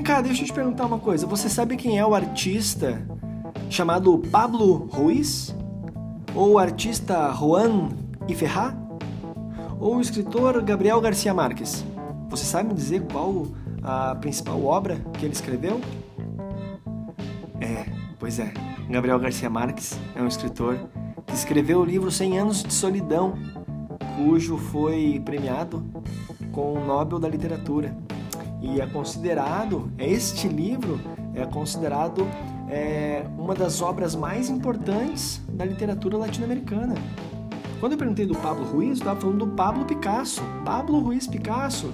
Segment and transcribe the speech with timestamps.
[0.00, 1.26] Vem cá, deixa eu te perguntar uma coisa.
[1.26, 3.06] Você sabe quem é o artista
[3.68, 5.54] chamado Pablo Ruiz?
[6.34, 7.90] Ou o artista Juan
[8.26, 8.74] Iferrá?
[9.78, 11.84] Ou o escritor Gabriel Garcia Marques?
[12.30, 13.46] Você sabe me dizer qual
[13.82, 15.78] a principal obra que ele escreveu?
[17.60, 17.84] É,
[18.18, 18.54] pois é.
[18.88, 20.78] Gabriel Garcia Marques é um escritor
[21.26, 23.34] que escreveu o livro 100 Anos de Solidão,
[24.16, 25.84] cujo foi premiado
[26.52, 27.94] com o Nobel da Literatura.
[28.60, 31.00] E é considerado, este livro
[31.34, 32.26] é considerado
[32.68, 36.94] é, uma das obras mais importantes da literatura latino-americana.
[37.80, 40.42] Quando eu perguntei do Pablo Ruiz, eu estava falando do Pablo Picasso.
[40.64, 41.90] Pablo Ruiz Picasso,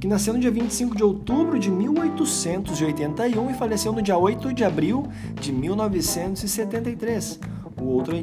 [0.00, 4.64] que nasceu no dia 25 de outubro de 1881 e faleceu no dia 8 de
[4.64, 5.06] abril
[5.40, 7.38] de 1973.
[7.80, 8.16] O outro,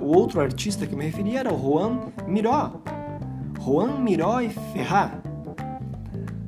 [0.00, 2.80] o outro artista que me referi era o Juan Miró.
[3.60, 5.23] Juan Miró e Ferrat.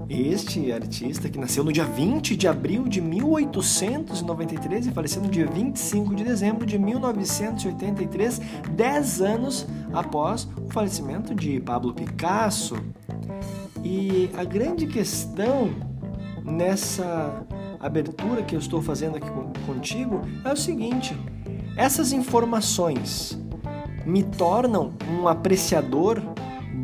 [0.08, 5.46] Este artista, que nasceu no dia 20 de abril de 1893 e faleceu no dia
[5.46, 8.40] 25 de dezembro de 1983,
[8.70, 12.76] dez anos após o falecimento de Pablo Picasso.
[13.82, 15.70] E a grande questão
[16.44, 17.44] nessa
[17.80, 19.28] abertura que eu estou fazendo aqui
[19.66, 21.16] contigo é o seguinte:
[21.76, 23.36] essas informações
[24.04, 26.22] me tornam um apreciador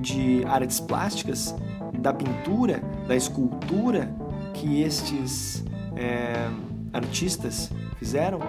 [0.00, 1.54] de artes plásticas,
[1.98, 4.12] da pintura, da escultura
[4.54, 5.64] que estes
[5.96, 6.48] é,
[6.92, 8.40] artistas fizeram.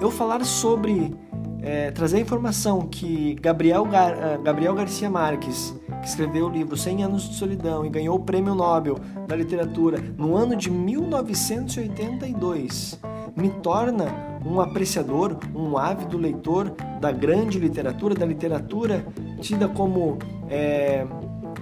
[0.00, 1.14] Eu falar sobre
[1.62, 6.76] é, trazer a informação que Gabriel, Gar, é, Gabriel Garcia Marques, que escreveu o livro
[6.76, 12.98] 100 Anos de Solidão e ganhou o Prêmio Nobel da Literatura no ano de 1982,
[13.36, 14.06] me torna
[14.44, 19.04] um apreciador, um ávido leitor da grande literatura, da literatura
[19.40, 20.16] tida como
[20.48, 21.06] é,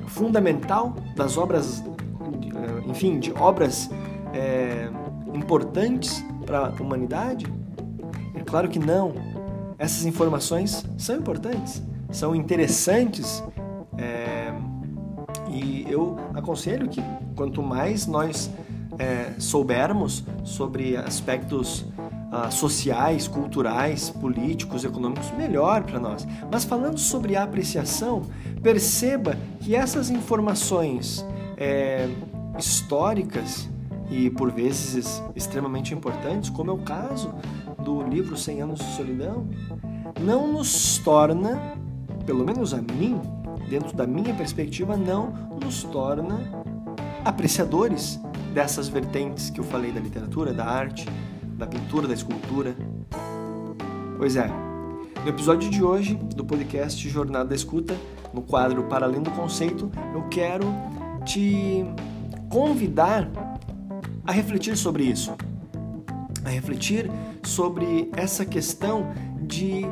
[0.09, 3.91] fundamental das obras, é, enfim, de obras
[4.33, 4.89] é,
[5.34, 7.46] importantes para a humanidade?
[8.35, 9.14] É claro que não.
[9.79, 13.42] Essas informações são importantes, são interessantes
[13.96, 14.52] é,
[15.48, 17.02] e eu aconselho que
[17.36, 18.51] quanto mais nós
[18.98, 21.85] é, soubermos sobre aspectos
[22.30, 26.27] ah, sociais, culturais, políticos, econômicos, melhor para nós.
[26.50, 28.22] Mas falando sobre a apreciação,
[28.62, 31.24] perceba que essas informações
[31.56, 32.08] é,
[32.58, 33.68] históricas
[34.11, 37.34] e por vezes extremamente importantes, como é o caso
[37.83, 39.48] do livro 100 anos de solidão,
[40.20, 41.74] não nos torna,
[42.27, 43.20] pelo menos a mim,
[43.68, 46.40] dentro da minha perspectiva, não nos torna
[47.24, 48.20] apreciadores
[48.52, 51.06] dessas vertentes que eu falei da literatura, da arte,
[51.58, 52.77] da pintura, da escultura.
[54.17, 54.48] Pois é,
[55.23, 57.96] no episódio de hoje do podcast Jornada da Escuta,
[58.33, 60.64] no quadro Para Além do Conceito, eu quero
[61.24, 61.85] te
[62.48, 63.29] convidar
[64.24, 65.35] a refletir sobre isso,
[66.45, 67.11] a refletir
[67.42, 69.11] sobre essa questão
[69.42, 69.85] de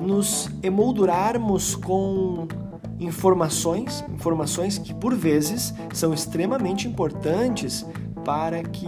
[0.00, 2.46] nos emoldurarmos com
[3.00, 7.84] informações, informações que por vezes são extremamente importantes
[8.28, 8.86] para que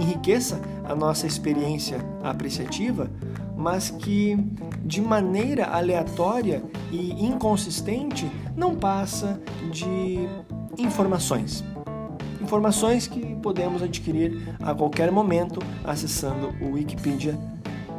[0.00, 3.08] enriqueça a nossa experiência apreciativa,
[3.56, 4.36] mas que
[4.84, 9.40] de maneira aleatória e inconsistente não passa
[9.70, 10.28] de
[10.76, 11.62] informações.
[12.42, 17.38] Informações que podemos adquirir a qualquer momento acessando o Wikipedia,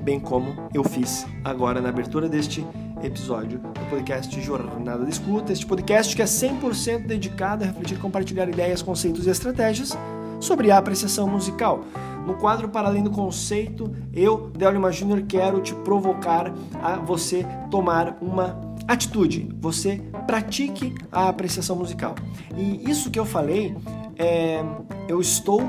[0.02, 2.68] bem como eu fiz agora na abertura deste
[3.02, 5.54] episódio do podcast Jornada de Escuta.
[5.54, 9.98] Este podcast que é 100% dedicado a refletir, compartilhar ideias, conceitos e estratégias
[10.42, 11.86] sobre a apreciação musical.
[12.26, 18.18] No quadro Para Além do Conceito, eu, Delima Júnior, quero te provocar a você tomar
[18.22, 19.50] uma atitude.
[19.60, 22.16] Você pratique a apreciação musical.
[22.58, 23.76] E isso que eu falei,
[24.18, 24.64] é,
[25.08, 25.62] eu estou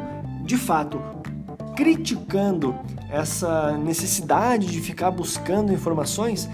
[0.45, 1.01] de fato
[1.77, 2.75] criticando
[3.11, 6.49] essa necessidade de ficar buscando informações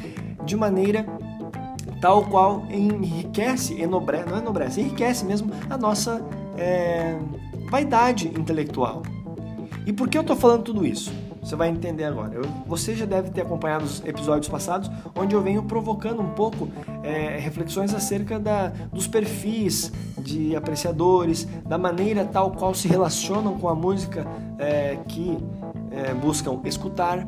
[0.45, 1.07] de maneira
[2.01, 6.25] tal qual enriquece, enobrece, não enobrece, enriquece mesmo a nossa
[6.57, 7.17] é,
[7.69, 9.03] vaidade intelectual.
[9.87, 11.13] E por que eu estou falando tudo isso?
[11.43, 12.35] Você vai entender agora.
[12.35, 16.69] Eu, você já deve ter acompanhado os episódios passados, onde eu venho provocando um pouco
[17.03, 23.69] é, reflexões acerca da, dos perfis de apreciadores, da maneira tal qual se relacionam com
[23.69, 24.27] a música
[24.59, 25.39] é, que
[25.91, 27.27] é, buscam escutar.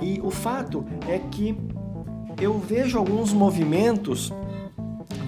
[0.00, 1.56] E o fato é que
[2.40, 4.32] eu vejo alguns movimentos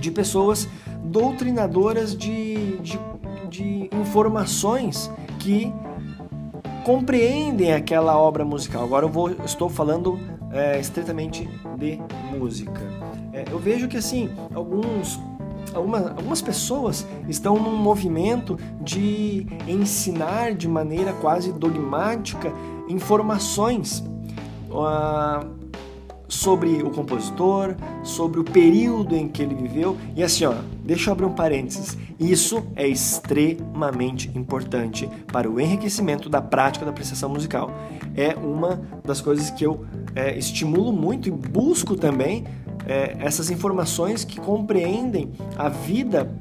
[0.01, 0.67] de pessoas
[1.05, 2.99] doutrinadoras de, de,
[3.49, 5.73] de informações que
[6.85, 8.85] compreendem aquela obra musical.
[8.85, 10.21] Agora eu vou, estou falando
[10.53, 11.49] é, estritamente
[11.79, 11.99] de
[12.31, 12.83] música.
[13.33, 15.19] É, eu vejo que assim alguns
[15.73, 22.53] algumas, algumas pessoas estão num movimento de ensinar de maneira quase dogmática
[22.91, 24.05] informações
[24.69, 25.62] uh,
[26.33, 29.99] sobre o compositor, sobre o período em que ele viveu.
[30.17, 31.97] E assim, ó, deixa eu abrir um parênteses.
[32.19, 37.71] Isso é extremamente importante para o enriquecimento da prática da apreciação musical.
[38.17, 39.85] É uma das coisas que eu
[40.15, 42.45] é, estimulo muito e busco também
[42.87, 46.33] é, essas informações que compreendem a vida,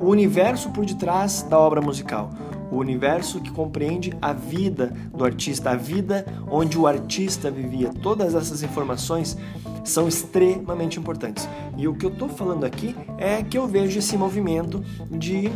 [0.00, 2.30] o universo por detrás da obra musical.
[2.72, 7.92] O universo que compreende a vida do artista, a vida onde o artista vivia.
[8.02, 9.36] Todas essas informações
[9.84, 11.46] são extremamente importantes.
[11.76, 15.52] E o que eu estou falando aqui é que eu vejo esse movimento de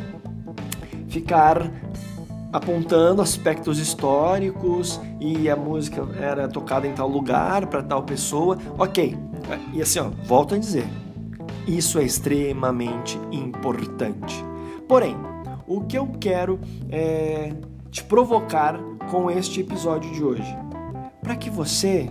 [1.09, 1.73] ficar
[2.53, 8.59] apontando aspectos históricos e a música era tocada em tal lugar para tal pessoa.
[8.79, 9.17] Ok,
[9.73, 10.87] e assim, ó, volto a dizer,
[11.67, 14.45] isso é extremamente importante.
[14.89, 15.17] Porém,
[15.67, 16.61] o que eu quero
[16.91, 17.53] é
[17.91, 18.79] te provocar
[19.11, 20.57] com este episódio de hoje,
[21.23, 22.11] para que você,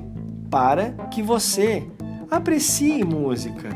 [0.49, 1.87] para que você
[2.29, 3.69] aprecie música,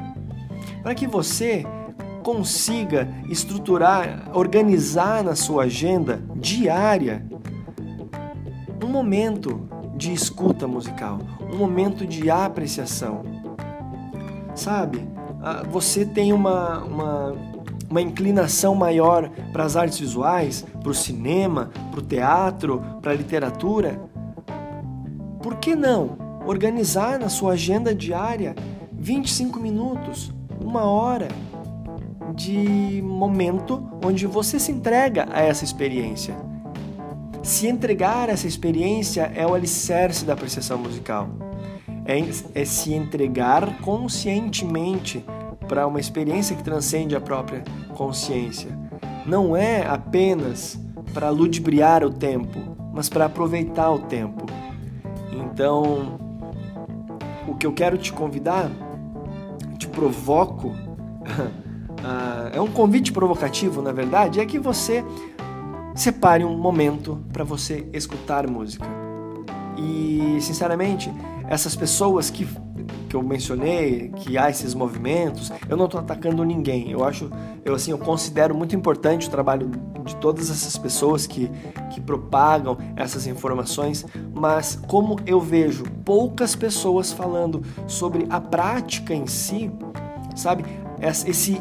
[0.81, 1.65] para que você
[2.23, 7.25] consiga estruturar, organizar na sua agenda diária
[8.83, 11.19] um momento de escuta musical,
[11.51, 13.23] um momento de apreciação.
[14.55, 15.07] Sabe,
[15.69, 17.31] você tem uma, uma,
[17.89, 23.15] uma inclinação maior para as artes visuais, para o cinema, para o teatro, para a
[23.15, 23.99] literatura.
[25.41, 28.55] Por que não organizar na sua agenda diária
[28.91, 30.31] 25 minutos,
[30.61, 31.27] uma hora?
[32.39, 36.37] de momento onde você se entrega a essa experiência.
[37.43, 41.29] Se entregar a essa experiência é o alicerce da apreciação musical.
[42.05, 45.23] É, é se entregar conscientemente
[45.69, 47.63] para uma experiência que transcende a própria
[47.95, 48.75] consciência.
[49.25, 50.77] Não é apenas
[51.13, 52.59] para ludibriar o tempo,
[52.91, 54.45] mas para aproveitar o tempo.
[55.31, 56.19] Então,
[57.47, 58.69] o que eu quero te convidar,
[59.77, 60.73] te provoco
[62.51, 65.05] é um convite provocativo, na verdade, é que você
[65.93, 68.87] separe um momento para você escutar música.
[69.77, 71.13] E, sinceramente,
[71.49, 72.47] essas pessoas que,
[73.09, 76.91] que eu mencionei, que há esses movimentos, eu não estou atacando ninguém.
[76.91, 77.29] Eu acho,
[77.65, 79.71] eu assim, eu considero muito importante o trabalho
[80.05, 81.49] de todas essas pessoas que,
[81.89, 89.25] que propagam essas informações, mas como eu vejo poucas pessoas falando sobre a prática em
[89.25, 89.71] si,
[90.35, 90.63] sabe?
[91.01, 91.59] Esse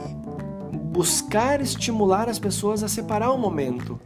[0.98, 3.98] buscar estimular as pessoas a separar um momento.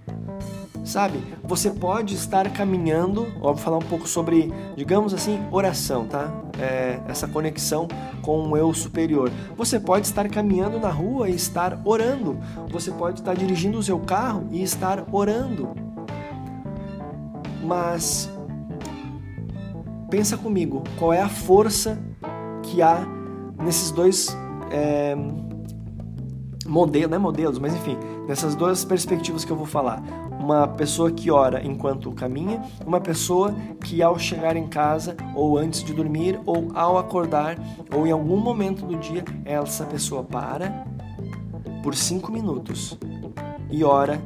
[0.85, 1.23] Sabe?
[1.45, 6.33] Você pode estar caminhando, ó, vou falar um pouco sobre, digamos assim, oração, tá?
[6.59, 7.87] É, essa conexão
[8.21, 9.31] com o eu superior.
[9.57, 12.39] Você pode estar caminhando na rua e estar orando.
[12.71, 15.71] Você pode estar dirigindo o seu carro e estar orando.
[17.63, 18.29] Mas
[20.11, 21.99] pensa comigo, qual é a força
[22.63, 23.07] que há
[23.63, 24.37] nesses dois
[24.71, 25.17] é,
[26.67, 27.97] modelo, não é modelos, mas enfim,
[28.27, 30.03] nessas duas perspectivas que eu vou falar.
[30.43, 33.55] Uma pessoa que ora enquanto caminha, uma pessoa
[33.85, 37.57] que ao chegar em casa, ou antes de dormir, ou ao acordar,
[37.95, 40.85] ou em algum momento do dia, essa pessoa para
[41.81, 42.99] por cinco minutos
[43.71, 44.21] e ora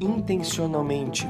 [0.00, 1.28] intencionalmente,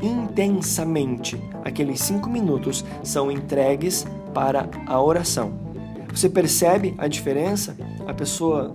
[0.00, 1.38] intensamente.
[1.62, 5.52] Aqueles cinco minutos são entregues para a oração.
[6.08, 7.76] Você percebe a diferença?
[8.06, 8.74] A pessoa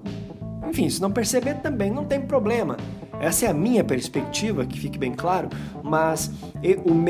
[0.75, 2.75] enfim, se não perceber também não tem problema.
[3.25, 5.50] Essa é a minha perspectiva, que fique bem claro,
[5.82, 6.29] mas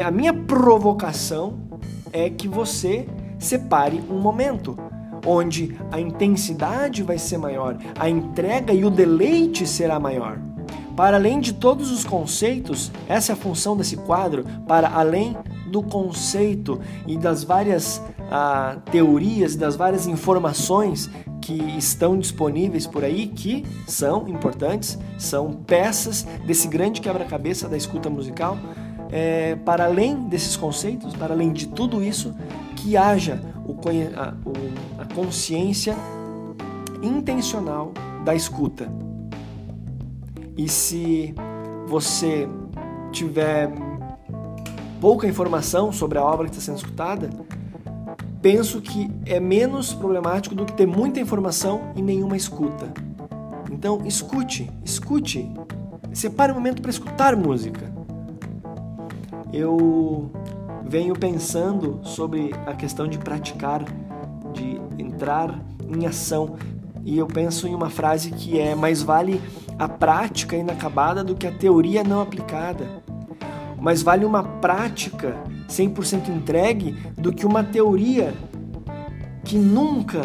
[0.01, 1.59] a minha provocação
[2.13, 3.05] é que você
[3.37, 4.77] separe um momento
[5.25, 10.39] onde a intensidade vai ser maior, a entrega e o deleite será maior.
[10.95, 15.35] Para além de todos os conceitos, essa é a função desse quadro, para além
[15.69, 21.09] do conceito e das várias ah, teorias, das várias informações
[21.45, 28.09] que estão disponíveis por aí, que são importantes, são peças desse grande quebra-cabeça da escuta
[28.09, 28.57] musical.
[29.11, 32.33] É, para além desses conceitos, para além de tudo isso,
[32.75, 33.73] que haja o,
[34.17, 35.95] a, o, a consciência
[37.03, 37.93] intencional
[38.25, 38.91] da escuta.
[40.57, 41.35] E se
[41.85, 42.49] você
[43.11, 43.71] tiver
[44.99, 47.29] pouca informação sobre a obra que está sendo escutada,
[48.45, 52.93] penso que é menos problemático do que ter muita informação e nenhuma escuta.
[53.71, 55.51] Então, escute, escute.
[56.13, 57.91] Separe um momento para escutar música.
[59.51, 60.29] Eu
[60.87, 63.83] venho pensando sobre a questão de praticar,
[64.53, 65.59] de entrar
[65.89, 66.55] em ação.
[67.03, 69.41] e eu penso em uma frase que é mais vale
[69.79, 72.87] a prática inacabada do que a teoria não aplicada.
[73.81, 75.35] Mais vale uma prática
[75.67, 78.33] 100% entregue do que uma teoria
[79.43, 80.21] que nunca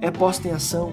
[0.00, 0.92] é posta em ação.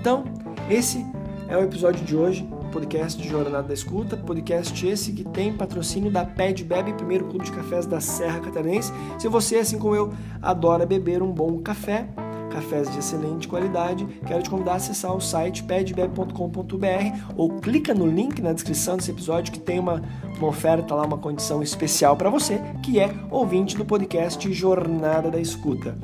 [0.00, 0.24] Então,
[0.68, 1.04] esse
[1.48, 6.10] é o episódio de hoje, podcast de Jornada da Escuta, podcast esse que tem patrocínio
[6.10, 8.92] da Ped Bebe, primeiro clube de cafés da Serra Catarinense.
[9.18, 12.08] Se você, assim como eu, adora beber um bom café,
[12.50, 18.06] cafés de excelente qualidade, quero te convidar a acessar o site pedbeb.com.br ou clica no
[18.06, 20.02] link na descrição desse episódio que tem uma,
[20.36, 25.40] uma oferta lá, uma condição especial para você, que é ouvinte do podcast Jornada da
[25.40, 25.96] Escuta.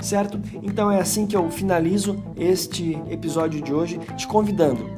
[0.00, 0.40] Certo?
[0.62, 4.88] Então é assim que eu finalizo este episódio de hoje, te convidando,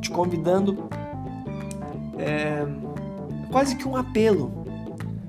[0.00, 0.88] te convidando,
[2.18, 2.66] é,
[3.50, 4.60] quase que um apelo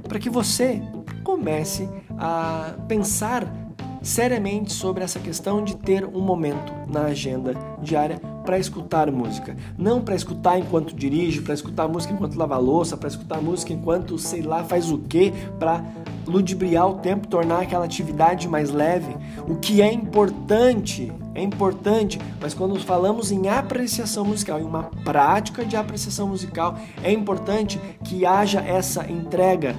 [0.08, 0.82] para que você
[1.24, 3.61] comece a pensar
[4.02, 9.56] seriamente sobre essa questão de ter um momento na agenda diária para escutar música.
[9.78, 14.18] Não para escutar enquanto dirige, para escutar música enquanto lava louça, para escutar música enquanto
[14.18, 15.84] sei lá faz o que, para
[16.26, 19.16] ludibriar o tempo, tornar aquela atividade mais leve.
[19.48, 25.64] O que é importante, é importante, mas quando falamos em apreciação musical, em uma prática
[25.66, 29.76] de apreciação musical, é importante que haja essa entrega,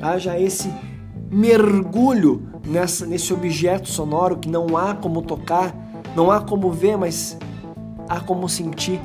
[0.00, 0.72] haja esse
[1.30, 5.74] mergulho nessa, nesse objeto sonoro que não há como tocar,
[6.14, 7.38] não há como ver, mas
[8.08, 9.00] há como sentir.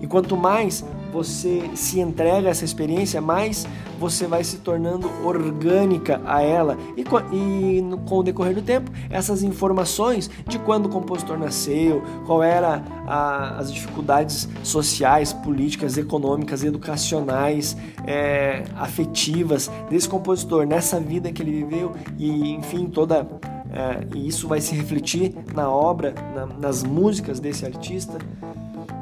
[0.00, 3.64] E quanto mais você se entrega a essa experiência, mais
[4.00, 6.76] você vai se tornando orgânica a ela.
[6.96, 12.02] E, e no, com o decorrer do tempo, essas informações de quando o compositor nasceu,
[12.26, 21.30] qual era a, as dificuldades sociais, políticas, econômicas, educacionais, é, afetivas desse compositor nessa vida
[21.30, 23.24] que ele viveu e, enfim, toda
[23.72, 28.18] é, e isso vai se refletir na obra, na, nas músicas desse artista,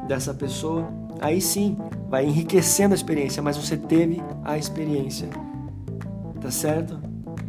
[0.06, 0.86] dessa pessoa.
[1.20, 1.76] Aí sim,
[2.12, 5.30] vai enriquecendo a experiência, mas você teve a experiência.
[6.42, 7.00] Tá certo?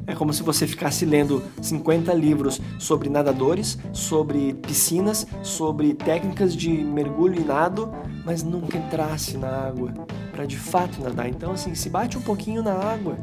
[0.08, 6.70] É como se você ficasse lendo 50 livros sobre nadadores, sobre piscinas, sobre técnicas de
[6.70, 7.94] mergulho e nado,
[8.26, 9.94] mas nunca entrasse na água
[10.32, 11.28] para de fato nadar.
[11.28, 13.18] Então, assim, se bate um pouquinho na água,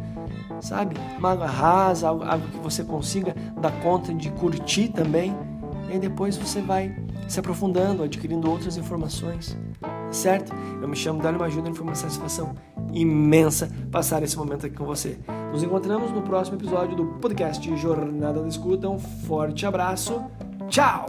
[0.61, 0.95] sabe?
[1.19, 5.35] Uma água rasa, algo que você consiga dar conta de curtir também.
[5.89, 6.95] E aí depois você vai
[7.27, 9.57] se aprofundando, adquirindo outras informações
[10.11, 10.53] certo?
[10.81, 12.55] Eu me chamo Dani Majuda e foi uma satisfação
[12.93, 15.19] imensa passar esse momento aqui com você.
[15.53, 18.89] Nos encontramos no próximo episódio do podcast Jornada da Escuta.
[18.89, 20.23] Um forte abraço.
[20.69, 21.07] Tchau!